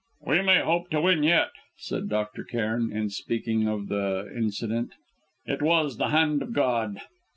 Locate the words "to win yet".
0.89-1.51